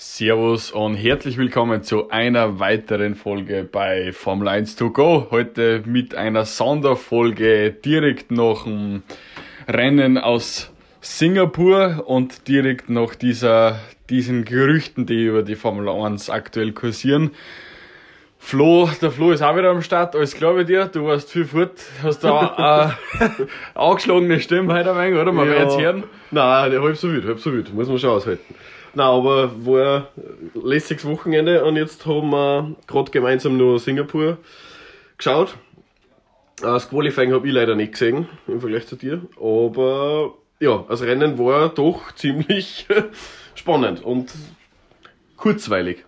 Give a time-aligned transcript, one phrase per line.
[0.00, 5.26] Servus und herzlich willkommen zu einer weiteren Folge bei Formel 1 to go.
[5.32, 9.02] Heute mit einer Sonderfolge direkt nach dem
[9.66, 16.70] Rennen aus Singapur und direkt nach dieser, diesen Gerüchten, die über die Formel 1 aktuell
[16.70, 17.32] kursieren.
[18.38, 21.44] Flo, der Flo ist auch wieder am Start, alles klar bei dir, du warst viel
[21.44, 21.72] fort,
[22.04, 25.32] hast da eine angeschlagene Stimme heute ein wenig, oder?
[25.32, 25.54] Man Ja.
[25.54, 26.04] wird jetzt hören.
[26.30, 28.54] Nein, halb so wild, halb so wild, muss man schon aushalten.
[28.94, 34.38] Nein, aber war ein lässiges Wochenende und jetzt haben wir gerade gemeinsam nur Singapur
[35.16, 35.56] geschaut.
[36.60, 41.02] Äh, Das Qualifying habe ich leider nicht gesehen im Vergleich zu dir, aber ja, das
[41.02, 42.86] Rennen war doch ziemlich
[43.54, 44.32] spannend und
[45.36, 46.04] kurzweilig.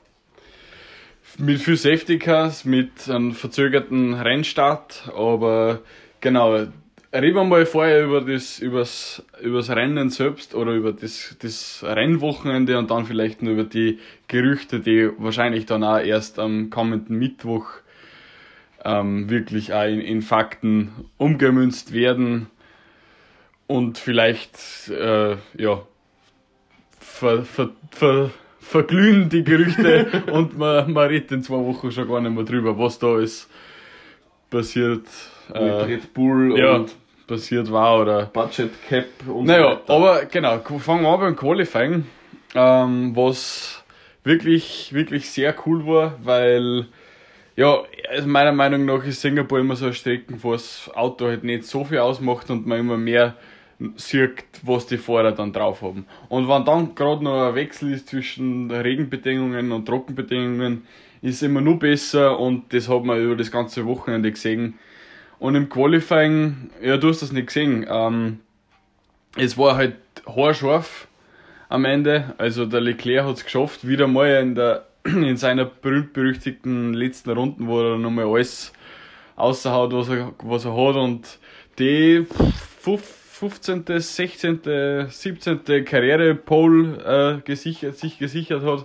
[1.39, 5.81] Mit viel Safety Cars, mit einem verzögerten Rennstart, aber
[6.21, 6.67] genau,
[7.13, 12.79] reden wir mal vorher über das, übers, übers Rennen selbst oder über das, das Rennwochenende
[12.79, 17.67] und dann vielleicht nur über die Gerüchte, die wahrscheinlich dann auch erst am kommenden Mittwoch
[18.85, 22.47] ähm, wirklich auch in, in Fakten umgemünzt werden
[23.67, 25.83] und vielleicht, äh, ja,
[26.99, 32.21] ver, ver, ver, verglühen die Gerüchte und man, man redet in zwei Wochen schon gar
[32.21, 33.51] nicht mehr drüber, was da ist
[34.49, 35.07] passiert,
[35.49, 36.95] Mit äh, Red Bull ja, und
[37.31, 38.27] passiert war oder.
[38.27, 42.05] Budget Cap und Naja, so aber genau, fangen wir an beim Qualifying,
[42.57, 43.85] ähm, was
[44.25, 46.87] wirklich, wirklich sehr cool war, weil
[47.57, 51.45] ja, also meiner Meinung nach ist Singapur immer so eine Strecke, wo das Auto halt
[51.45, 53.37] nicht so viel ausmacht und man immer mehr
[53.97, 56.07] sieht, was die Fahrer dann drauf haben.
[56.29, 60.87] Und wenn dann gerade noch ein Wechsel ist zwischen Regenbedingungen und Trockenbedingungen,
[61.23, 64.79] ist es immer nur besser und das hat man über das ganze Wochenende gesehen.
[65.41, 68.41] Und im Qualifying, ja, du hast das nicht gesehen, ähm,
[69.37, 71.09] es war halt haarscharf
[71.69, 72.35] am Ende.
[72.39, 77.67] Also der Leclerc hat es geschafft, wieder mal in, der, in seiner berühmt-berüchtigten letzten Runden,
[77.67, 78.73] wo er nochmal alles
[79.37, 80.97] außerhaut, was er, was er hat.
[80.97, 81.39] Und
[81.79, 82.27] die
[82.85, 85.85] fuf- 15., 16., 17.
[85.87, 88.85] Karriere-Pole äh, gesichert, sich gesichert hat.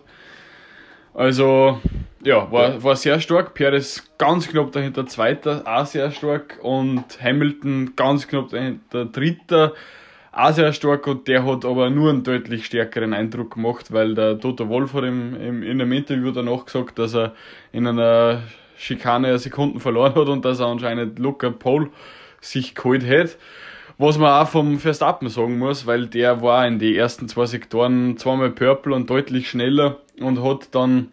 [1.13, 1.81] Also,
[2.25, 3.53] ja, war, war sehr stark.
[3.53, 6.59] Perez ganz knapp dahinter Zweiter, auch sehr stark.
[6.61, 9.73] Und Hamilton ganz knapp dahinter Dritter,
[10.31, 11.07] auch sehr stark.
[11.07, 15.03] Und der hat aber nur einen deutlich stärkeren Eindruck gemacht, weil der Toto Wolf hat
[15.03, 17.33] im, im, in einem Interview danach gesagt, dass er
[17.71, 18.41] in einer
[18.75, 21.89] Schikane Sekunden verloren hat und dass er anscheinend locker Pole
[22.41, 23.37] sich geholt hat.
[23.97, 28.17] Was man auch vom Verstappen sagen muss, weil der war in die ersten zwei Sektoren
[28.17, 31.11] zweimal Purple und deutlich schneller und hat dann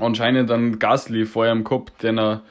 [0.00, 2.42] anscheinend einen Gasly vor ihm gehabt, den er,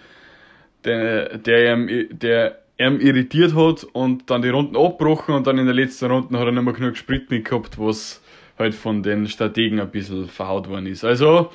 [0.84, 5.66] der, der, ihm, der ihm irritiert hat und dann die Runden abgebrochen und dann in
[5.66, 8.22] der letzten Runde hat er nicht mehr genug Sprit mit gehabt, was
[8.58, 11.04] halt von den Strategen ein bisschen verhaut worden ist.
[11.04, 11.52] Also,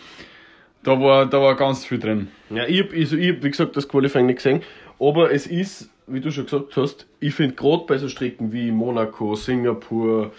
[0.82, 2.28] da war, da war ganz viel drin.
[2.50, 4.62] Ja, ich hab, also hab, wie gesagt, das Qualifying nicht gesehen,
[5.00, 8.70] aber es ist, wie du schon gesagt hast, ich finde gerade bei so Strecken wie
[8.70, 10.32] Monaco, Singapur,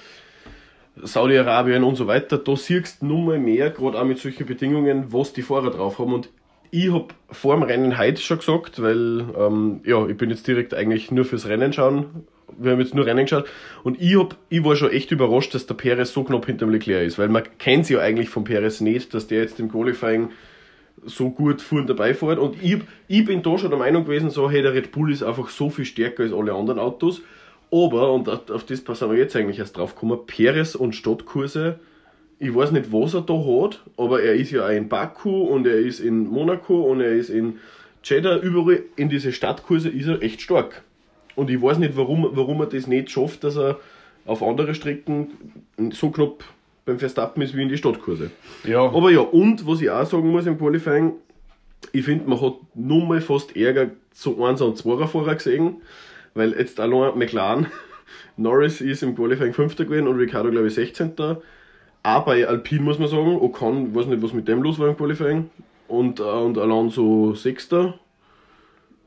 [1.04, 5.12] Saudi-Arabien und so weiter, da siehst du nur mal mehr, gerade auch mit solchen Bedingungen,
[5.12, 6.14] was die Fahrer drauf haben.
[6.14, 6.30] Und
[6.72, 10.74] ich hab vor dem Rennen heute schon gesagt, weil ähm, ja, ich bin jetzt direkt
[10.74, 12.28] eigentlich nur fürs Rennen schauen.
[12.58, 13.46] Wir haben jetzt nur Rennen geschaut
[13.84, 16.72] und ich, hab, ich war schon echt überrascht, dass der Perez so knapp hinter dem
[16.72, 20.30] Leclerc ist, weil man kennt ja eigentlich vom Perez nicht, dass der jetzt im Qualifying
[21.06, 22.40] so gut fuhren dabei fährt.
[22.40, 25.24] Und ich, ich bin da schon der Meinung gewesen, so, hey, der Red Bull ist
[25.24, 27.22] einfach so viel stärker als alle anderen Autos.
[27.72, 31.80] Aber, und auf das sind wir jetzt eigentlich erst drauf gekommen, Perez und Stadtkurse,
[32.40, 35.66] ich weiß nicht, was er da hat, aber er ist ja auch in Baku und
[35.66, 37.60] er ist in Monaco und er ist in
[38.04, 40.84] Jeddah, überall in diese Stadtkurse ist er echt stark.
[41.36, 43.80] Und ich weiß nicht, warum, warum er das nicht schafft, dass er
[44.26, 45.30] auf andere Strecken
[45.92, 46.44] so knapp
[46.86, 48.32] beim Verstappen ist wie in die Stadtkurse.
[48.64, 51.14] Ja, Aber ja, und was ich auch sagen muss im Qualifying,
[51.92, 55.78] ich finde, man hat nur mal fast Ärger zu 1 und 2er Fahrer gesehen,
[56.38, 57.68] weil jetzt allein McLaren,
[58.38, 59.76] Norris ist im Qualifying 5.
[59.76, 61.14] gewesen und Ricardo, glaube ich, 16.
[62.04, 64.96] Auch bei Alpine muss man sagen, Ocon, weiß nicht, was mit dem los war im
[64.96, 65.50] Qualifying.
[65.88, 67.70] Und, äh, und Alonso 6.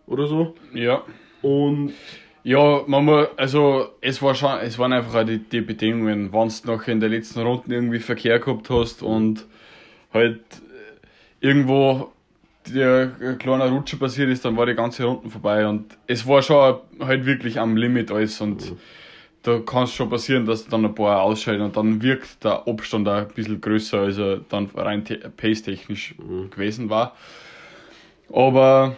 [0.06, 0.54] oder so.
[0.74, 1.02] ja.
[1.42, 1.94] Und
[2.42, 6.50] Ja, man muss, also es war schon, es waren einfach auch die, die Bedingungen, wenn
[6.50, 9.46] du noch in der letzten Runde irgendwie Verkehr gehabt hast und
[10.12, 12.12] halt äh, irgendwo
[12.66, 16.42] der ein kleiner Rutscher passiert ist, dann war die ganze Runde vorbei und es war
[16.42, 18.74] schon halt wirklich am Limit alles und
[19.42, 23.08] da kann es schon passieren, dass dann ein paar ausscheiden und dann wirkt der Abstand
[23.08, 26.14] auch ein bisschen größer, als er dann rein te- pace-technisch
[26.50, 27.16] gewesen war.
[28.32, 28.96] Aber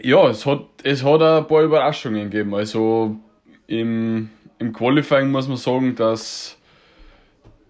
[0.00, 2.54] ja, es hat, es hat ein paar Überraschungen gegeben.
[2.54, 3.16] Also
[3.66, 6.58] im, im Qualifying muss man sagen, dass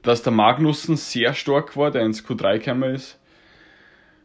[0.03, 3.18] dass der Magnussen sehr stark war, der ins Q3 gekommen ist.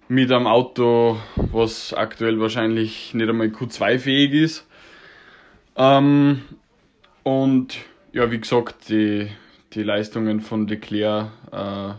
[0.10, 4.68] Mit einem Auto, was aktuell wahrscheinlich nicht einmal Q2 fähig ist.
[5.78, 6.42] Ähm,
[7.24, 7.78] und
[8.12, 9.30] ja, wie gesagt, die,
[9.74, 11.94] die Leistungen von Leclerc, äh,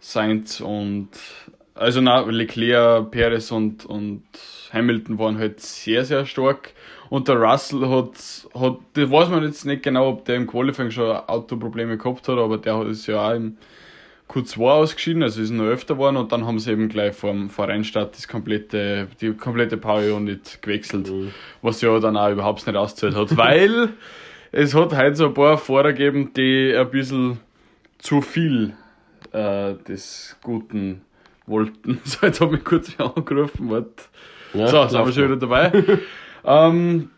[0.00, 1.08] Sainz und
[1.74, 4.24] also na, Leclerc, Perez und, und
[4.72, 6.72] Hamilton waren halt sehr, sehr stark.
[7.10, 8.16] Und der Russell hat,
[8.54, 12.38] hat, das weiß man jetzt nicht genau, ob der im Qualifying schon Autoprobleme gehabt hat,
[12.38, 13.56] aber der hat es ja auch im
[14.30, 17.68] Q2 ausgeschieden, also ist noch öfter geworden und dann haben sie eben gleich vor, vor
[17.68, 21.32] Rennstart das komplette, die komplette Power Unit gewechselt, mhm.
[21.62, 23.90] was ja dann auch überhaupt nicht ausgezahlt hat, weil
[24.52, 27.38] es hat heute so ein paar Fahrer gegeben, die ein bisschen
[27.98, 28.74] zu viel
[29.32, 31.02] äh, des Guten
[31.46, 32.00] wollten.
[32.04, 34.04] So, jetzt habe ich kurz angerufen, warte.
[34.54, 35.72] Ja, so, sind wir schon wieder dabei.
[36.44, 37.10] ähm,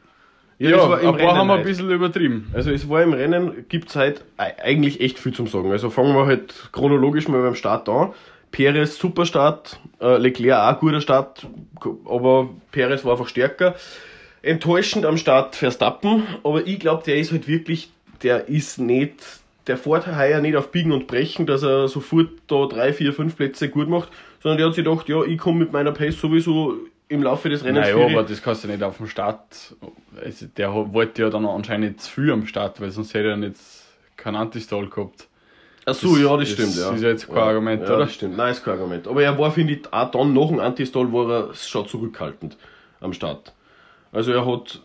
[0.59, 2.51] ja, ja aber Rennen haben wir ein bisschen übertrieben.
[2.55, 5.71] Also es war im Rennen, gibt es halt eigentlich echt viel zum Sagen.
[5.71, 8.13] Also fangen wir halt chronologisch mal beim Start an.
[8.53, 11.47] Perez super Start, äh, Leclerc auch guter Start,
[12.07, 13.75] aber Perez war einfach stärker.
[14.41, 17.91] Enttäuschend am Start Verstappen, aber ich glaube, der ist halt wirklich,
[18.23, 19.15] der ist nicht,
[19.67, 23.37] der fährt heuer nicht auf Biegen und Brechen, dass er sofort da drei, vier, fünf
[23.37, 24.09] Plätze gut macht,
[24.43, 26.77] sondern der hat sich gedacht, ja, ich komme mit meiner Pace sowieso
[27.09, 27.89] im Laufe des Rennens.
[27.89, 29.77] Naja, aber das kannst du nicht auf dem Start.
[30.23, 33.57] Also der wollte ja dann anscheinend zu viel am Start, weil sonst hätte er nicht
[34.17, 35.29] keinen Antistall gehabt.
[35.89, 36.87] Ach so, das, ja, das, das stimmt, ja.
[36.87, 37.99] Das ist ja jetzt kein ja, Argument, ja, oder?
[37.99, 38.37] das stimmt.
[38.37, 39.07] Nein, ist kein Argument.
[39.07, 42.57] Aber er war, finde ich, auch dann nach dem Antistall war er schon zurückhaltend
[43.01, 43.53] am Start.
[44.17, 44.81] Also er hat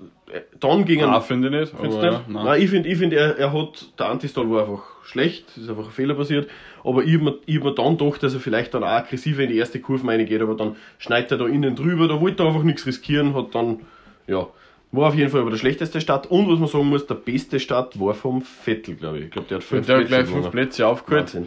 [0.60, 1.22] dann gegen einen.
[1.22, 1.74] finde ich nicht.
[1.74, 2.04] Aber, nicht?
[2.04, 2.46] Ja, nein.
[2.46, 2.62] nein.
[2.62, 5.92] ich finde, ich find, er, er hat, der Antistall war einfach schlecht, ist einfach ein
[5.92, 6.50] Fehler passiert.
[6.84, 9.50] Aber ich habe mir, hab mir dann gedacht, dass er vielleicht dann auch aggressiver in
[9.50, 12.64] die erste Kurve reingeht, aber dann schneidet er da innen drüber, da wollte er einfach
[12.64, 13.80] nichts riskieren, hat dann,
[14.28, 14.48] ja,
[14.92, 16.30] war auf jeden Fall aber der schlechteste Start.
[16.30, 19.26] Und was man sagen muss, der beste Start war vom Vettel, glaube ich.
[19.26, 21.38] Ich glaube, der hat fünf, der Plätze, hat gleich fünf Plätze aufgeholt.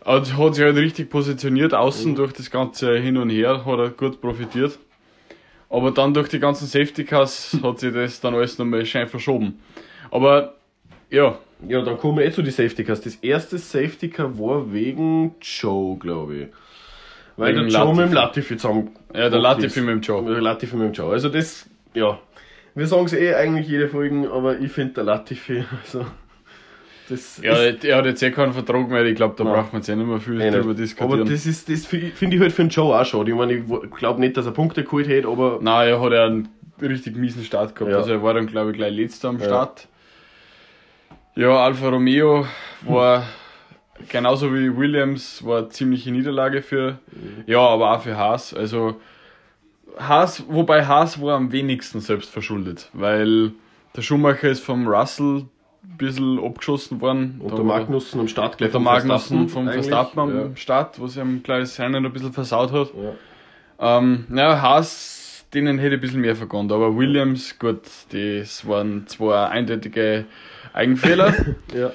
[0.00, 2.16] Also hat sich halt richtig positioniert, außen mhm.
[2.16, 4.80] durch das ganze Hin und Her hat er gut profitiert.
[5.70, 9.60] Aber dann durch die ganzen Safety Cars hat sich das dann alles nochmal schön verschoben.
[10.10, 10.54] Aber
[11.10, 11.38] ja.
[11.66, 13.00] Ja, dann kommen wir eh zu den Safety Cars.
[13.00, 16.48] Das erste Safety Car war wegen Joe, glaube ich.
[17.36, 18.00] Weil wegen der Joe Latifi.
[18.00, 18.90] mit dem Latifi zusammen.
[19.14, 20.24] Ja, der Latifi mit dem Joe.
[20.24, 21.12] Der Latifi mit dem Joe.
[21.12, 22.18] Also das, ja.
[22.74, 26.06] Wir sagen es eh eigentlich jede Folge, aber ich finde der Latifi, also.
[27.08, 29.54] Das ja, er hat jetzt eh keinen Vertrag mehr, ich glaube, da Nein.
[29.54, 31.20] braucht man jetzt eh nicht mehr viel eh drüber diskutieren.
[31.20, 33.26] Aber das ist, das finde ich halt für den Joe auch schon.
[33.26, 33.64] Ich meine, ich
[33.96, 35.58] glaube nicht, dass er Punkte geholt hätte, aber.
[35.62, 36.48] Nein, er hat ja einen
[36.80, 37.92] richtig miesen Start gehabt.
[37.92, 37.98] Ja.
[37.98, 39.88] Also er war dann, glaube ich, gleich letzter am Start.
[41.34, 42.46] Ja, ja Alfa Romeo
[42.82, 43.24] war
[44.08, 47.44] genauso wie Williams, war eine ziemliche Niederlage für, mhm.
[47.46, 48.54] ja, aber auch für Haas.
[48.54, 49.00] Also
[49.98, 53.52] Haas, wobei Haas war am wenigsten selbst verschuldet, weil
[53.96, 55.46] der Schumacher ist vom Russell
[55.96, 57.40] bisschen abgeschossen worden.
[57.42, 60.56] Und der Magnussen am Start gleich Der Magnussen vom Verstappen am ja.
[60.56, 62.90] Start, was ihm gleich Rennen ein bisschen versaut hat.
[62.94, 63.98] Ja.
[63.98, 69.46] Ähm, ja, Haas, denen hätte ein bisschen mehr vergönnt, aber Williams, gut, das waren zwei
[69.46, 70.26] eindeutige
[70.72, 71.34] Eigenfehler.
[71.74, 71.92] ja.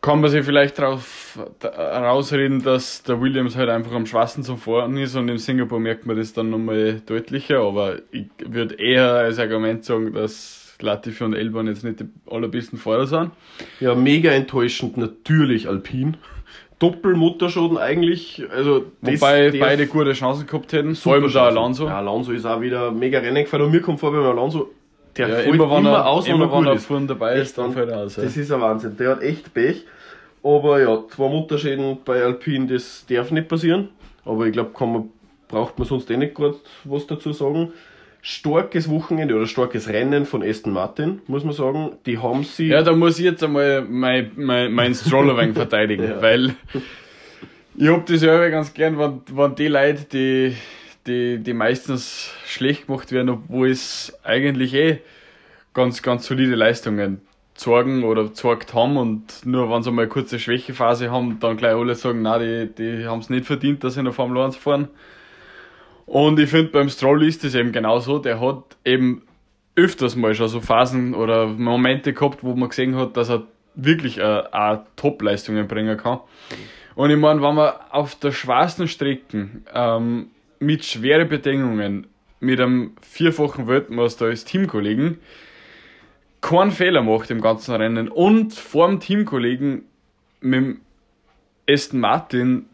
[0.00, 4.98] Kann man sich vielleicht darauf rausreden, dass der Williams halt einfach am schwarzen zum Fahren
[4.98, 9.38] ist und in Singapur merkt man das dann nochmal deutlicher, aber ich würde eher als
[9.38, 13.30] Argument sagen, dass Latifi und Elban jetzt nicht die allerbesten Fahrer sind.
[13.80, 16.16] Ja, mega enttäuschend natürlich Alpin.
[16.78, 18.44] Doppelmutterschaden eigentlich.
[18.50, 21.86] Also Wobei beide gute Chancen gehabt hätten, vor allem der Alonso.
[21.86, 24.70] Ja, Alonso ist auch wieder mega Rennen gefahren und mir kommt vor beim Alonso,
[25.16, 28.00] der ja, immer, immer er, aus, immer wenn er vorne dabei ist, dann fällt er
[28.00, 28.16] aus.
[28.16, 28.42] Das ja.
[28.42, 28.96] ist ein Wahnsinn.
[28.96, 29.84] Der hat echt Pech.
[30.42, 33.88] Aber ja, zwei Mutterschäden bei Alpin, das darf nicht passieren.
[34.24, 34.72] Aber ich glaube,
[35.48, 37.72] braucht man sonst eh nicht gerade was dazu sagen
[38.26, 41.92] starkes Wochenende oder starkes Rennen von Aston Martin, muss man sagen.
[42.06, 42.68] Die haben sie.
[42.68, 46.22] Ja, da muss ich jetzt einmal mein, mein, mein Stroller verteidigen, ja.
[46.22, 46.54] weil
[47.76, 50.56] ich hab das ja ganz gern, wenn, wenn die Leute, die,
[51.06, 55.00] die, die meistens schlecht gemacht werden, obwohl es eigentlich eh
[55.74, 57.20] ganz, ganz solide Leistungen
[57.52, 61.74] zeigen oder gezeigt haben und nur wenn sie mal eine kurze Schwächephase haben, dann gleich
[61.74, 64.56] alle sagen, nein, die, die haben es nicht verdient, dass sie in der Formel 1
[64.56, 64.88] fahren.
[66.06, 68.18] Und ich finde, beim Stroll ist es eben genauso.
[68.18, 69.22] Der hat eben
[69.76, 73.44] öfters mal schon so Phasen oder Momente gehabt, wo man gesehen hat, dass er
[73.74, 76.20] wirklich äh, auch Top-Leistungen bringen kann.
[76.94, 80.28] Und ich meine, wenn man auf der schwarzen Strecke ähm,
[80.60, 82.06] mit schweren Bedingungen
[82.40, 85.18] mit einem vierfachen Weltmeister als Teamkollegen
[86.40, 89.84] keinen Fehler macht im ganzen Rennen und vor dem Teamkollegen
[90.40, 90.80] mit dem
[91.68, 92.66] Aston Martin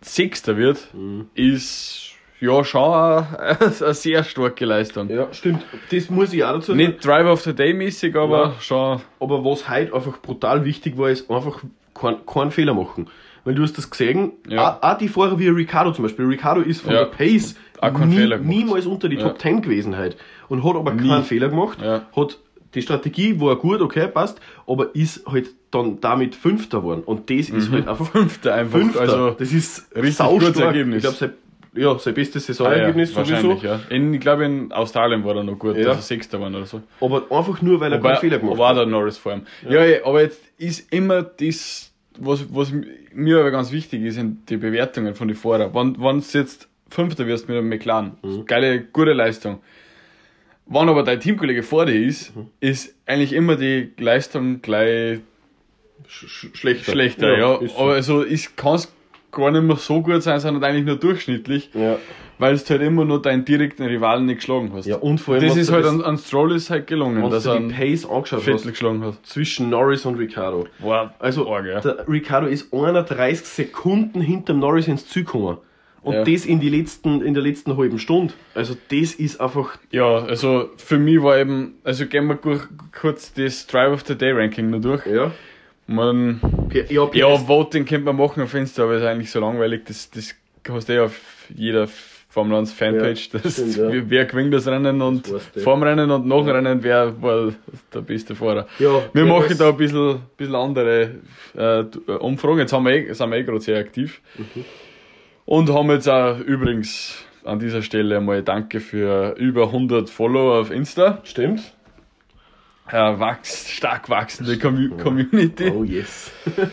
[0.00, 1.28] Sechster wird, mhm.
[1.34, 5.08] ist ja, schon eine, eine sehr starke Leistung.
[5.10, 5.64] Ja, stimmt.
[5.90, 6.78] Das muss ich auch dazu sagen.
[6.78, 8.54] Nicht Drive of the Day mäßig, aber Ja.
[8.60, 9.00] schon.
[9.20, 11.62] Aber was heute einfach brutal wichtig war, ist einfach
[11.94, 13.08] keinen keinen Fehler machen.
[13.44, 14.78] Weil du hast das gesehen, Ja.
[14.78, 16.26] auch, auch die Fahrer wie Ricardo zum Beispiel.
[16.26, 17.04] Ricardo ist von Ja.
[17.04, 18.44] der Pace gemacht.
[18.44, 19.22] niemals unter die Ja.
[19.28, 20.16] Top 10 gewesen heute.
[20.48, 21.08] Und hat aber Nie.
[21.08, 21.78] keinen Fehler gemacht.
[21.82, 22.38] Hat
[22.74, 27.02] die Strategie war gut, okay, passt, aber ist halt dann damit Fünfter geworden.
[27.04, 28.78] Und das ist halt einfach Fünfter einfach.
[28.78, 29.00] Fünfter.
[29.00, 30.96] Also, das ist richtig gutes Ergebnis.
[30.96, 31.32] Ich glaube, sein,
[31.78, 33.52] ja, sein bestes ah, ja, Saisonergebnis sowieso.
[33.62, 33.80] ja.
[33.90, 35.84] In, ich glaube, in Australien war er noch gut, Ja.
[35.84, 36.82] dass er Sechster war oder so.
[37.00, 38.76] Aber einfach nur, weil er Wobei, keinen Fehler gemacht war hat.
[38.78, 39.42] der Norris vor ihm.
[39.68, 39.84] Ja.
[39.84, 42.72] ja, aber jetzt ist immer das, was, was
[43.14, 45.72] mir aber ganz wichtig ist, sind die Bewertungen von den Fahrern.
[45.74, 48.46] Wenn, wenn du jetzt Fünfter wirst mit einem McLaren, Mhm.
[48.46, 49.60] geile, gute Leistung.
[50.66, 52.46] Wenn aber dein Teamkollege vor dir ist, Mhm.
[52.60, 55.20] ist eigentlich immer die Leistung gleich
[56.06, 56.92] Sch sch- schlechter.
[56.92, 57.56] schlechter, ja.
[57.56, 57.80] ist so.
[57.82, 58.80] Aber also es kann
[59.30, 61.96] gar nicht mehr so gut sein, sondern eigentlich nur durchschnittlich, ja.
[62.38, 64.86] weil du halt immer nur deinen direkten Rivalen nicht geschlagen hast.
[64.86, 67.44] ja, und vor allem, das ist halt das- an, an Stroll ist halt gelungen, dass
[67.44, 69.14] du er die Pace angeschaut Vettel hast, geschlagen hat.
[69.26, 70.66] zwischen Norris und Ricardo.
[70.78, 71.10] Wow.
[71.18, 71.80] Also, Arg, ja.
[71.80, 75.58] der Ricardo ist 31 Sekunden hinterm Norris ins Ziel gekommen.
[76.00, 76.24] Und Ja.
[76.24, 78.32] das in, die letzten, in der letzten halben Stunde.
[78.54, 79.76] Also, das ist einfach.
[79.90, 82.38] Ja, also für mich war eben, also gehen wir
[82.98, 85.04] kurz das Drive of the Day Ranking noch durch.
[85.06, 85.32] Ja,
[85.88, 86.40] Man,
[86.72, 90.10] ja, ja, Perez- Voting könnte man machen auf Insta, aber ist eigentlich so langweilig, das,
[90.10, 90.34] das
[90.68, 91.18] hast du eh auf
[91.54, 91.88] jeder
[92.28, 93.88] Formel 1 Fanpage, Ja, das, stimmt, ja.
[94.10, 95.60] wer- gewinnt das Rennen und Das weißt du.
[95.60, 97.52] vorm Rennen und nach dem Rennen, wer war
[97.94, 98.66] der beste Fahrer.
[98.78, 101.10] ja, Wir machen da ein bisschen, bisschen andere
[101.56, 101.84] äh,
[102.20, 102.58] Umfragen.
[102.58, 104.20] Jetzt haben wir eh, sind wir eh gerade sehr aktiv.
[104.36, 104.64] Mhm.
[105.46, 110.70] Und haben jetzt auch übrigens an dieser Stelle mal Danke für über 100 Follower auf
[110.70, 111.22] Insta.
[111.24, 111.62] Stimmt.
[112.90, 115.70] Äh, wachs, stark wachsende Commu Community.
[115.70, 116.30] Oh, yes.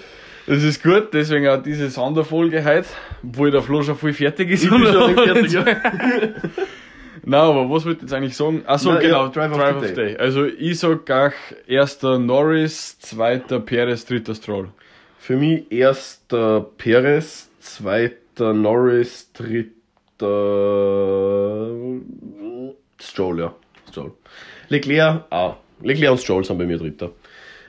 [0.47, 2.87] Das ist gut, deswegen auch diese Sonderfolge heute,
[3.23, 4.63] obwohl der Flo schon voll fertig ist.
[4.63, 5.65] Ich bin schon fertig, ja.
[7.27, 8.61] Nein, aber was wollte ich jetzt eigentlich sagen?
[8.67, 10.17] Achso, Na, genau, ja, Drive of Drive the of the Day.
[10.17, 11.33] Also ich sag gleich
[11.65, 14.69] erster Norris, zweiter Perez, dritter Stroll.
[15.17, 19.71] Für mich erster Perez, zweiter Norris, dritter
[23.01, 23.55] Stroll, ja.
[23.89, 24.11] Stroll.
[24.69, 25.55] Leclerc, ah.
[25.81, 27.11] Leclerc und Stroll sind bei mir dritter.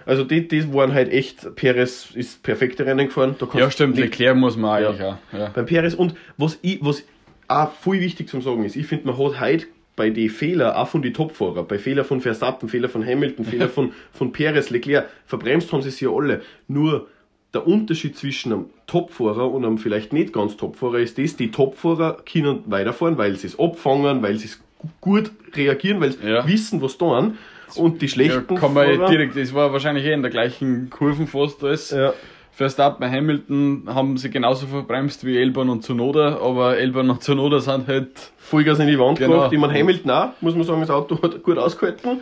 [0.04, 3.34] Also die, die waren halt echt, Perez ist perfekte Rennen gefahren.
[3.38, 4.88] Da Ja, stimmt, Le- Leclerc muss man Ja.
[4.90, 5.16] eigentlich auch.
[5.32, 5.50] Ja.
[5.54, 7.02] Beim Perez und was ich, was
[7.48, 10.88] auch viel wichtig zum Sagen ist, ich finde, man hat heute bei den Fehlern auch
[10.88, 15.08] von den Topfahrer, bei Fehler von Verstappen, Fehler von Hamilton, Fehler von, von Perez, Leclerc,
[15.26, 16.42] verbremst haben sie sich ja alle.
[16.68, 17.08] Nur
[17.54, 22.18] der Unterschied zwischen einem Topfahrer und einem vielleicht nicht ganz Topfahrer ist das, die Topfahrer
[22.30, 26.46] können weiterfahren, weil sie es abfangen, weil sie es gu- gut reagieren, weil sie Ja.
[26.46, 27.38] wissen, was tun.
[27.74, 30.88] Und die Ja, schlechten kann man Fahrer, direkt, das war wahrscheinlich eh in der gleichen
[30.90, 32.12] Kurven fast als ja,
[32.52, 37.86] Verstappen, Hamilton haben sie genauso verbremst wie Elban und Zunoda, aber Elban und Zunoda sind
[37.86, 38.08] halt,
[38.38, 39.32] Vollgas in die Wand Genau.
[39.34, 39.52] gemacht.
[39.52, 42.20] Ich meine, Hamilton auch, muss man sagen, das Auto hat gut ausgehalten.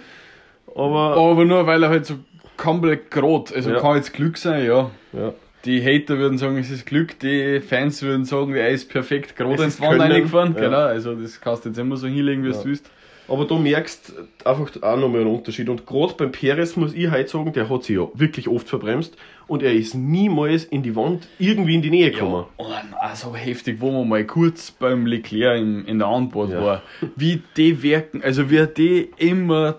[0.75, 2.15] Aber aber nur weil er halt so
[2.57, 3.79] komplett gerade, also Ja.
[3.81, 4.91] kann jetzt Glück sein, ja.
[5.13, 5.33] ja.
[5.65, 9.63] Die Hater würden sagen, es ist Glück, die Fans würden sagen, er ist perfekt gerade
[9.63, 10.55] ins Wand reingefahren.
[10.55, 10.61] ja.
[10.63, 12.55] Genau, also das kannst du jetzt immer so hinlegen, wie Ja.
[12.55, 12.91] du willst.
[13.29, 14.13] Aber du merkst
[14.45, 15.69] einfach auch nochmal einen Unterschied.
[15.69, 19.17] Und gerade beim Perez muss ich heute sagen, der hat sich ja wirklich oft verbremst
[19.47, 22.45] und er ist niemals in die Wand irgendwie in die Nähe gekommen.
[22.57, 22.67] Oh,
[23.01, 26.61] also heftig, wo man mal kurz beim Leclerc in, in der Antwort Ja.
[26.63, 26.83] war.
[27.17, 29.77] Wie die wirken, also wie die immer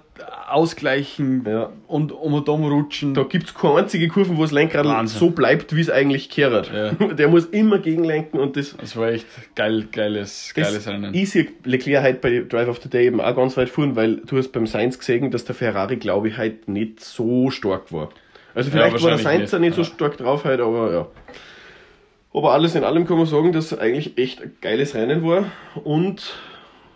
[0.48, 1.72] ausgleichen Ja.
[1.88, 3.14] und um und um rutschen.
[3.14, 5.20] Da gibt es keine einzige Kurve, wo das Lenkrad Wahnsinn.
[5.20, 6.72] so bleibt, wie es eigentlich kehrt.
[6.74, 6.92] Ja.
[7.14, 8.76] Der muss immer gegenlenken und das.
[8.78, 11.14] Das war echt geil, geiles, geiles Rennen.
[11.14, 14.18] Ich sehe Leclerc heute bei Drive of the Day eben auch ganz weit vorn, weil
[14.18, 18.10] du hast beim Sainz gesehen, dass der Ferrari, glaube ich, heute nicht so stark war.
[18.54, 21.08] Also vielleicht war der Sainz ja nicht nicht, so stark drauf heute, aber ja.
[22.34, 25.46] Aber alles in allem kann man sagen, dass es eigentlich echt ein geiles Rennen war.
[25.84, 26.36] Und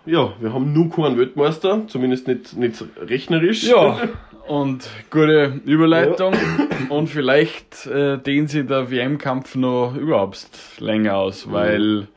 [0.05, 3.63] ja, wir haben nur keinen Weltmeister, zumindest nicht, nicht rechnerisch.
[3.63, 3.99] Ja,
[4.47, 6.33] und gute Überleitung.
[6.89, 10.47] Und vielleicht äh, dehnt sich der WM-Kampf noch überhaupt
[10.79, 12.07] länger aus, weil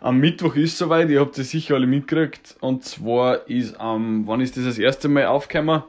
[0.00, 2.56] am Mittwoch ist soweit, ihr habt es sicher alle mitgekriegt.
[2.60, 5.82] Und zwar ist am, wann ist das das erste Mal aufgekommen?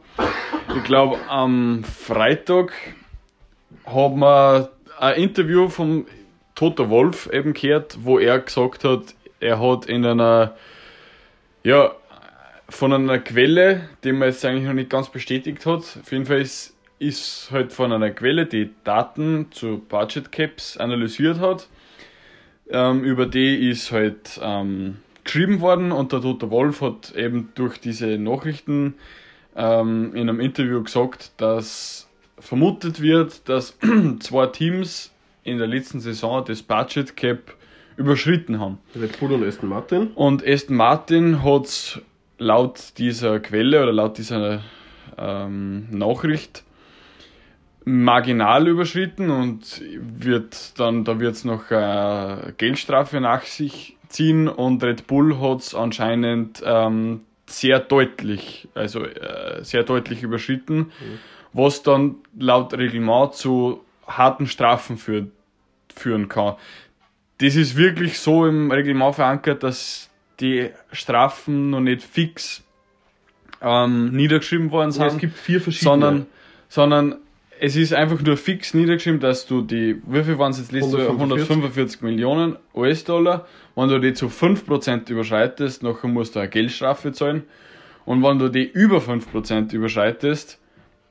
[0.76, 2.74] Ich glaube, am Freitag
[3.86, 4.70] haben wir
[5.00, 6.06] ein Interview vom
[6.56, 10.56] Toto Wolf eben gehört, wo er gesagt hat, er hat in einer,
[11.64, 11.92] ja,
[12.70, 15.80] von einer Quelle, die man jetzt eigentlich noch nicht ganz bestätigt hat.
[15.80, 21.40] Auf jeden Fall ist, ist halt von einer Quelle, die Daten zu Budget Caps analysiert
[21.40, 21.68] hat.
[22.70, 27.80] Ähm, über die ist halt ähm, geschrieben worden und der Toter Wolf hat eben durch
[27.80, 28.96] diese Nachrichten
[29.56, 33.78] ähm, in einem Interview gesagt, dass vermutet wird, dass
[34.20, 35.12] zwei Teams
[35.44, 37.56] in der letzten Saison das Budget Cap
[38.00, 38.80] überschritten haben.
[39.00, 40.08] Red Bull und Aston Martin.
[40.16, 42.02] Und Aston Martin hat
[42.38, 44.62] laut dieser Quelle oder laut dieser
[45.18, 46.64] ähm, Nachricht
[47.86, 54.84] marginal überschritten und wird dann, da wird es noch eine Geldstrafe nach sich ziehen und
[54.84, 61.20] Red Bull hat es anscheinend ähm, sehr deutlich, also äh, sehr deutlich überschritten, mhm.
[61.54, 65.32] was dann laut Reglement zu harten Strafen führt,
[65.94, 66.56] führen kann.
[67.40, 72.64] Das ist wirklich so im Reglement verankert, dass die Strafen noch nicht fix
[73.62, 75.04] ähm, niedergeschrieben worden sind.
[75.04, 75.92] Ja, es gibt vier verschiedene.
[75.92, 76.26] Sondern,
[76.68, 77.16] sondern
[77.60, 80.94] es ist einfach nur fix niedergeschrieben, dass du die, wie viel waren es jetzt letztes
[80.94, 81.50] 145.
[81.50, 87.44] 145 Millionen US-Dollar, wenn du die zu 5% überschreitest, nachher musst du eine Geldstrafe zahlen.
[88.06, 90.59] Und wenn du die über 5% überschreitest,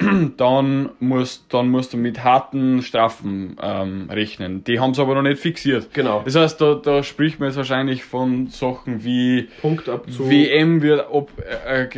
[0.36, 4.62] dann musst, dann musst du mit harten Strafen ähm, rechnen.
[4.62, 5.92] Die haben es aber noch nicht fixiert.
[5.92, 6.22] Genau.
[6.24, 10.30] Das heißt, da, da spricht man jetzt wahrscheinlich von Sachen wie Punktabzug.
[10.30, 11.88] WM wird ob, äh,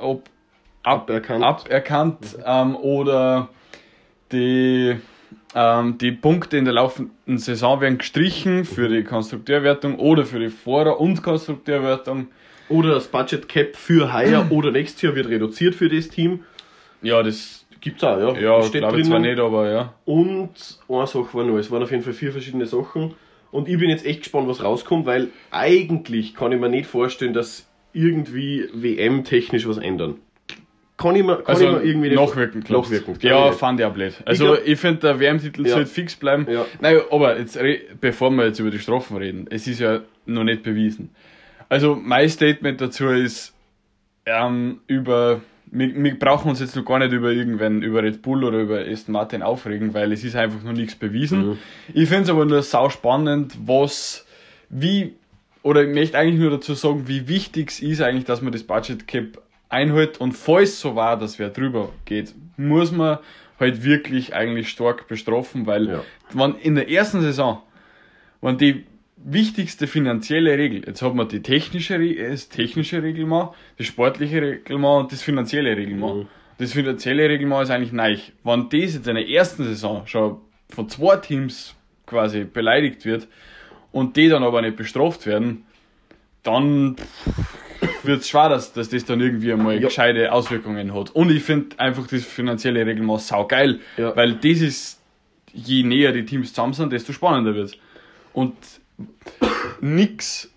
[0.00, 0.24] ob
[0.82, 3.50] ab, aberkannt, aberkannt ähm, oder
[4.32, 4.96] die,
[5.54, 10.48] ähm, die Punkte in der laufenden Saison werden gestrichen für die Konstrukteurwertung oder für die
[10.48, 12.28] Fahrer- und Konstrukteurwertung.
[12.70, 16.44] Oder das Budget Cap für heuer oder nächstes Jahr wird reduziert für das Team.
[17.02, 18.40] Ja, das gibt's auch, ja.
[18.40, 19.94] Ja, steht glaube zwar nicht, aber ja.
[20.04, 23.14] Und eine Sache war noch, es waren auf jeden Fall vier verschiedene Sachen.
[23.50, 27.32] Und ich bin jetzt echt gespannt, was rauskommt, weil eigentlich kann ich mir nicht vorstellen,
[27.32, 30.16] dass irgendwie WM-technisch was ändern.
[30.96, 33.16] Kann ich mir, kann also ich mir irgendwie nachwirken, nachwirken.
[33.22, 34.14] Ja, fand ich auch blöd.
[34.26, 35.72] Also ich, ich finde, der WM-Titel ja.
[35.72, 36.46] sollte fix bleiben.
[36.48, 36.66] Ja.
[36.80, 37.58] Nein, aber jetzt,
[38.00, 41.10] bevor wir jetzt über die Strafen reden, es ist ja noch nicht bewiesen.
[41.70, 43.54] Also mein Statement dazu ist,
[44.26, 45.40] ähm, über
[45.72, 48.80] wir, wir, brauchen uns jetzt noch gar nicht über irgendwen, über Red Bull oder über
[48.80, 51.50] Aston Martin aufregen, weil es ist einfach noch nichts bewiesen.
[51.50, 51.58] Mhm.
[51.94, 54.26] Ich finde es aber nur sau spannend, was,
[54.68, 55.14] wie,
[55.62, 58.64] oder ich möchte eigentlich nur dazu sagen, wie wichtig es ist eigentlich, dass man das
[58.64, 63.18] Budget Cap einhält und falls so war, dass wer drüber geht, muss man
[63.60, 66.02] halt wirklich eigentlich stark bestrafen, weil ja.
[66.32, 67.62] wenn in der ersten Saison,
[68.40, 68.84] wenn die
[69.22, 70.84] wichtigste finanzielle Regel.
[70.86, 76.16] Jetzt hat man die technische, das technische Reglement, das sportliche Reglement und das finanzielle Reglement.
[76.16, 76.28] Mhm.
[76.58, 78.16] Das finanzielle Reglement ist eigentlich neu.
[78.44, 81.74] Wenn das jetzt in der ersten Saison schon von zwei Teams
[82.06, 83.28] quasi beleidigt wird
[83.92, 85.64] und die dann aber nicht bestraft werden,
[86.42, 86.96] dann
[88.02, 89.80] wird es schwer, dass, dass das dann irgendwie einmal ja.
[89.80, 91.10] gescheite Auswirkungen hat.
[91.10, 94.14] Und ich finde einfach das finanzielle Reglement saugeil, ja.
[94.16, 95.02] weil das ist,
[95.52, 97.78] je näher die Teams zusammen sind, desto spannender wird
[98.32, 98.54] Und
[99.80, 100.50] nichts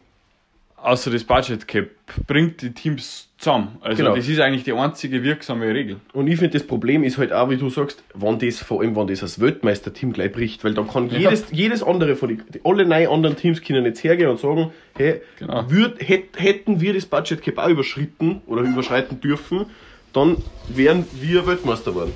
[0.84, 1.89] außer das Budget Cap
[2.27, 3.77] bringt die Teams zusammen.
[3.82, 4.15] Also genau.
[4.15, 5.97] das ist eigentlich die einzige wirksame Regel.
[6.12, 8.95] Und ich finde, das Problem ist halt auch, wie du sagst, wenn das, vor allem
[8.95, 11.19] wenn das als Weltmeisterteam gleich bricht, weil dann kann ja.
[11.19, 15.21] jedes, jedes andere von den, alle neun anderen Teams können jetzt hergehen und sagen, hey,
[15.39, 15.69] genau.
[15.69, 19.65] würd, hätt, hätten wir das Budget Cap auch überschritten oder überschreiten dürfen,
[20.12, 22.13] dann wären wir Weltmeister geworden.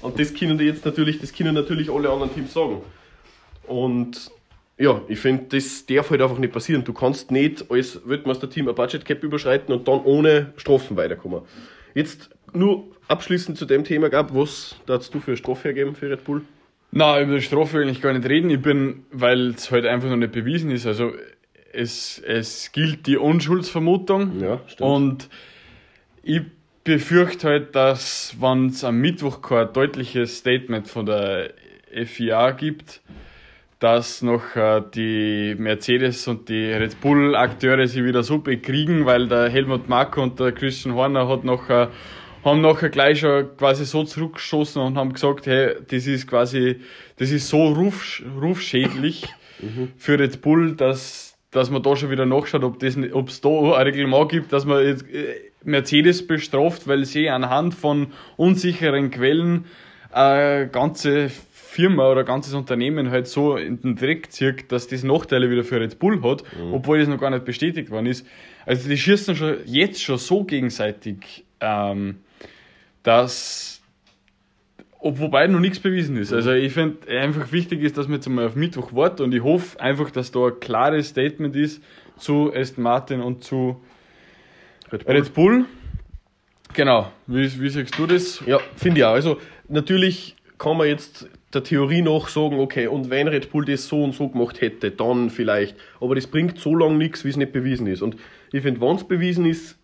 [0.00, 2.80] Und das können die jetzt natürlich, das können natürlich alle anderen Teams sagen.
[3.66, 4.30] Und
[4.78, 6.84] ja, ich finde, das darf halt einfach nicht passieren.
[6.84, 11.42] Du kannst nicht als Weltmeisterteam ein Budget Cap überschreiten und dann ohne Strafen weiterkommen.
[11.94, 16.10] Jetzt nur abschließend zu dem Thema gab, was darfst du für eine Strafe hergeben für
[16.10, 16.42] Red Bull?
[16.92, 18.50] Na, über die Strafe will ich gar nicht reden.
[18.50, 20.86] Ich bin, weil es halt einfach noch nicht bewiesen ist.
[20.86, 21.12] Also
[21.72, 24.40] es, es gilt die Unschuldsvermutung.
[24.40, 24.90] Ja, stimmt.
[24.90, 25.28] Und
[26.22, 26.42] ich
[26.84, 31.52] befürchte halt, dass wenn es am Mittwoch kein deutliches Statement von der
[32.04, 33.00] FIA gibt,
[33.78, 39.28] dass noch äh, die Mercedes und die Red Bull Akteure sich wieder so bekriegen, weil
[39.28, 41.88] der Helmut Marko und der Christian Horner hat noch, äh,
[42.42, 46.80] haben nachher gleich schon quasi so zurückgeschossen und haben gesagt, hey, das ist quasi,
[47.18, 49.26] das ist so ruf, rufschädlich
[49.60, 49.92] mhm.
[49.98, 54.30] für Red Bull, dass, dass man da schon wieder nachschaut, ob es da ein Reglement
[54.30, 55.34] gibt, dass man jetzt äh,
[55.64, 59.66] Mercedes bestraft, weil sie anhand von unsicheren Quellen
[60.14, 61.30] äh, ganze
[61.76, 65.62] Firma oder ein ganzes Unternehmen halt so in den Dreck zieht, dass das Nachteile wieder
[65.62, 66.72] für Red Bull hat, mhm.
[66.72, 68.26] obwohl das noch gar nicht bestätigt worden ist.
[68.64, 72.16] Also die schießen schon jetzt schon so gegenseitig, ähm,
[73.02, 73.82] dass
[75.02, 76.32] wobei noch nichts bewiesen ist.
[76.32, 79.42] Also ich finde einfach wichtig ist, dass wir jetzt mal auf Mittwoch warten und ich
[79.42, 81.82] hoffe einfach, dass da ein klares Statement ist
[82.16, 83.82] zu Aston Martin und zu
[84.90, 85.14] Red Bull.
[85.14, 85.64] Red Bull.
[86.72, 87.12] Genau.
[87.26, 88.42] Wie, wie sagst du das?
[88.46, 89.12] Ja, finde ich auch.
[89.12, 89.36] Also
[89.68, 94.04] natürlich kann man jetzt der Theorie nach sagen, okay, und wenn Red Bull das so
[94.04, 95.76] und so gemacht hätte, dann vielleicht.
[96.00, 98.02] Aber das bringt so lange nichts, wie es nicht bewiesen ist.
[98.02, 98.16] Und
[98.52, 99.76] ich finde, wenn es bewiesen ist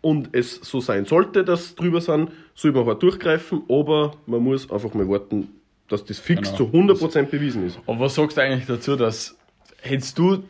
[0.00, 4.70] und es so sein sollte, dass drüber sind, soll man halt durchgreifen, aber man muss
[4.70, 5.48] einfach mal warten,
[5.88, 6.70] dass das fix genau.
[6.70, 7.78] zu 100% bewiesen ist.
[7.86, 9.36] Aber was sagst du eigentlich dazu, dass
[9.80, 10.44] hättest du,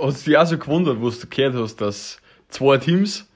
[0.00, 3.27] hast du dich auch so gewundert, wo du gehört hast, dass zwei Teams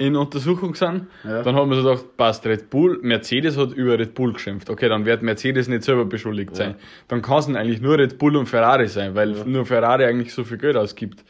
[0.00, 1.06] in Untersuchung sind?
[1.24, 1.42] Ja.
[1.42, 4.70] Dann haben wir so gedacht, passt, Red Bull, Mercedes hat über Red Bull geschimpft.
[4.70, 6.74] Okay, dann wird Mercedes nicht selber beschuldigt sein.
[7.08, 10.42] Dann kann es eigentlich nur Red Bull und Ferrari sein, weil nur Ferrari eigentlich so
[10.42, 11.22] viel Geld ausgibt.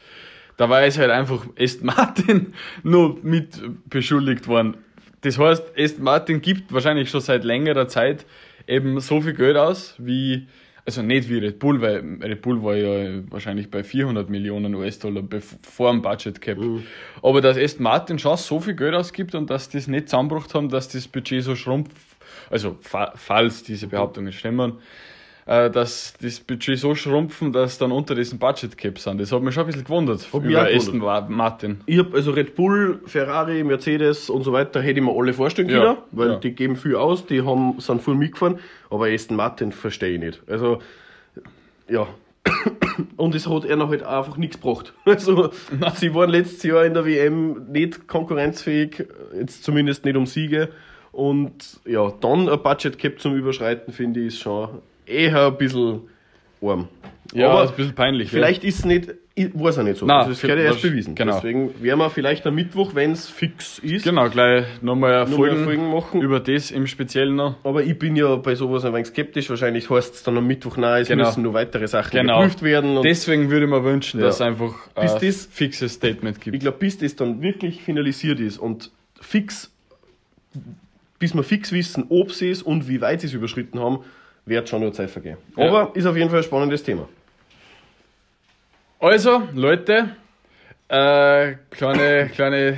[0.55, 2.53] Dabei ist halt einfach Aston Martin
[2.83, 4.77] nur mit beschuldigt worden.
[5.21, 8.25] Das heißt, Aston Martin gibt wahrscheinlich schon seit längerer Zeit
[8.67, 10.47] eben so viel Geld aus, wie,
[10.85, 15.23] also nicht wie Red Bull, weil Red Bull war ja wahrscheinlich bei 400 Millionen US-Dollar
[15.61, 16.57] vor dem Budget Cap.
[17.21, 20.69] Aber dass Aston Martin schon so viel Geld ausgibt und dass das nicht zusammengebracht haben,
[20.69, 21.95] dass das Budget so schrumpft,
[22.49, 24.79] also fa falls diese Behauptungen stimmen,
[25.45, 29.19] dass das Budget so schrumpfen, dass dann unter diesem Budget Cap sind.
[29.19, 31.81] Das hat mich schon ein bisschen gewundert mich über Aston Ma- Martin.
[31.87, 35.69] Ich habe also Red Bull, Ferrari, Mercedes und so weiter, hätte ich mir alle vorstellen
[35.69, 36.35] Ja, können, weil ja.
[36.37, 40.41] die geben viel aus, die haben, sind voll mitgefahren, aber Aston Martin verstehe ich nicht.
[40.47, 40.79] Also,
[41.89, 42.07] ja.
[43.17, 44.93] Und es hat einer halt einfach nichts gebracht.
[45.05, 45.51] Also,
[45.95, 49.05] sie waren letztes Jahr in der WM nicht konkurrenzfähig,
[49.37, 50.69] jetzt zumindest nicht um Siege.
[51.11, 54.69] Und ja, dann ein Budget Cap zum Überschreiten, finde ich, ist schon
[55.11, 56.01] eher ein bisschen
[56.61, 56.87] arm.
[57.33, 58.29] Ja, aber ist ein bisschen peinlich.
[58.29, 59.07] Vielleicht ist es nicht,
[59.53, 60.05] war es auch nicht so.
[60.05, 61.15] Nein, das ist gerade erst bewiesen.
[61.15, 61.35] genau.
[61.35, 64.11] Deswegen werden wir vielleicht am Mittwoch, wenn es fix ist, ja.
[64.11, 66.21] Genau, gleich nochmal Folgen, Folgen machen.
[66.21, 67.55] über das im Speziellen noch.
[67.63, 69.49] Aber ich bin ja bei sowas ein wenig skeptisch.
[69.49, 71.25] Wahrscheinlich heißt es dann am Mittwoch, nein, es Genau.
[71.25, 72.39] müssen nur weitere Sachen Genau.
[72.39, 73.01] geprüft werden.
[73.01, 74.25] Deswegen würde ich mir wünschen, Ja.
[74.25, 76.59] dass es einfach Bis ein das- fixes Statement ich gibt.
[76.59, 79.71] glaube, bis das dann wirklich finalisiert ist und fix,
[81.19, 83.99] bis wir fix wissen, ob sie es und wie weit sie es überschritten haben,
[84.45, 85.37] wird schon nur Zeit vergehen.
[85.55, 85.67] Ja.
[85.67, 87.07] Aber ist auf jeden Fall ein spannendes Thema.
[88.99, 90.15] Also, Leute,
[90.87, 92.77] äh, kleine, kleine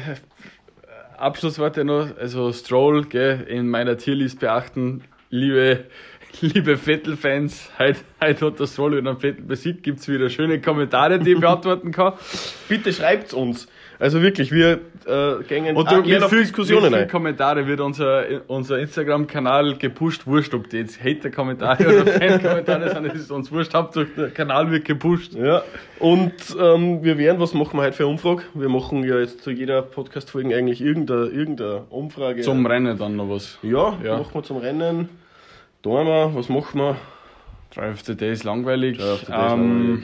[1.18, 2.18] Abschlussworte noch.
[2.18, 5.86] Also, Stroll, gell, in meiner Tierlist beachten, liebe,
[6.42, 9.84] liebe Vettel-Fans, heute, heute hat der Stroll wieder einen Vettel besiegt.
[9.84, 12.14] Gibt's wieder schöne Kommentare, die ich beantworten kann.
[12.70, 13.68] Bitte schreibt uns.
[14.00, 17.08] Also wirklich, wir äh, gehen Und gerne mit auf viel, Diskussionen mit viel ein.
[17.10, 20.26] Kommentare wird unser, unser Instagram-Kanal gepusht.
[20.26, 23.74] Wurscht, ob die jetzt Hater-Kommentare oder Fan-Kommentare sind, das ist uns wurscht.
[23.74, 25.34] Hauptsache der Kanal wird gepusht.
[25.36, 25.64] Ja,
[26.00, 28.44] und ähm, wir werden, was machen wir heute für eine Umfrage?
[28.54, 32.42] Wir machen ja jetzt zu jeder Podcast-Folge eigentlich irgendeine, irgendeine Umfrage.
[32.42, 33.58] Zum Rennen dann noch was.
[33.62, 34.18] ja, Ja.
[34.18, 35.10] machen wir zum Rennen.
[35.82, 36.98] Da haben wir, was machen wir?
[37.76, 38.98] Drive of the Day ist langweilig.
[38.98, 40.04] Drive of the Day ist ähm, langweilig.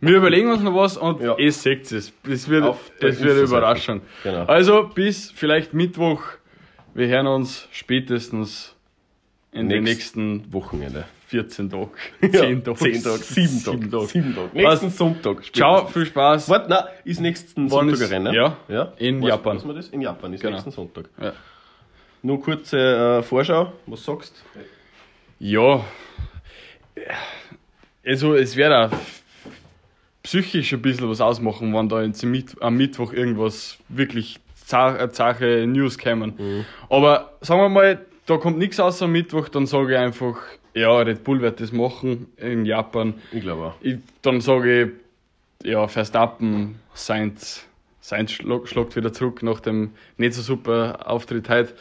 [0.00, 1.36] Wir überlegen uns noch was und Ja.
[1.38, 2.12] ihr seht es.
[2.24, 3.40] Das wird, Auf das wird eine.
[3.42, 4.00] Überraschung.
[4.22, 4.44] Genau.
[4.44, 6.22] Also bis vielleicht Mittwoch.
[6.94, 8.74] Wir hören uns spätestens
[9.52, 11.04] in den Nächst- nächsten Wochenende.
[11.26, 11.90] 14 Tagen.
[12.22, 12.76] Ja, 10 Tagen.
[12.76, 13.76] 10 Tage, 7 Tage.
[13.78, 14.06] Sieben Tage.
[14.06, 14.48] 7 Tage.
[14.54, 14.82] Was?
[14.82, 15.54] Nächsten Sonntag.
[15.54, 16.48] Ciao, viel Spaß.
[16.48, 18.32] Warte, nein, ist nächsten Wann Sonntag ist- Rennen?
[18.34, 18.92] ja, ja.
[18.98, 19.56] in Weiß- Japan.
[19.56, 19.88] Weiß man das?
[19.88, 20.52] In Japan ist Genau.
[20.54, 21.06] nächsten Sonntag.
[21.20, 21.32] Ja.
[22.22, 23.72] Nur kurze äh, Vorschau.
[23.86, 24.42] Was sagst
[25.38, 25.84] Ja,
[28.04, 28.90] also es wäre
[30.28, 35.08] psychisch ein bisschen was ausmachen, wenn da jetzt am Mitt- am Mittwoch irgendwas wirklich za-
[35.10, 36.34] zache News kämen.
[36.90, 40.36] Aber sagen wir mal, da kommt nichts außer am Mittwoch, dann sage ich einfach,
[40.74, 43.14] ja, Red Bull wird das machen in Japan.
[43.32, 43.74] Ich glaube auch.
[43.80, 44.82] Ich, dann sage
[45.62, 47.66] ich, ja, Verstappen, Sainz,
[48.00, 51.72] Sainz schlag, schlagt wieder zurück nach dem nicht so super Auftritt heute.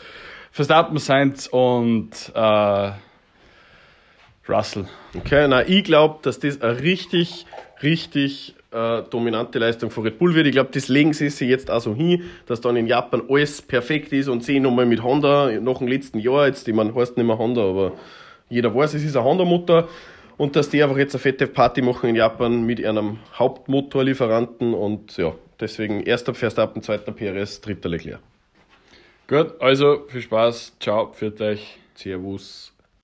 [0.51, 2.91] Verstappen, Sainz und äh,
[4.49, 4.85] Russell.
[5.15, 7.45] Okay, na, ich glaube, dass das eine richtig,
[7.81, 10.47] richtig äh, dominante Leistung von Red Bull wird.
[10.47, 13.61] Ich glaube, das legen sie sich jetzt auch so hin, dass dann in Japan alles
[13.61, 17.17] perfekt ist und sie nochmal mit Honda nach dem letzten Jahr, jetzt, ich meine, heißt
[17.17, 17.93] nicht mehr Honda, aber
[18.49, 19.87] jeder weiß, es ist eine Honda-Mutter
[20.37, 25.17] und dass die einfach jetzt eine fette Party machen in Japan mit einem Hauptmotorlieferanten und
[25.17, 28.19] ja, deswegen erster Verstappen, zweiter Perez, dritter Leclerc.
[29.27, 31.77] Gut, also viel Spaß, ciao, pfiat euch.
[31.95, 32.76] Servus.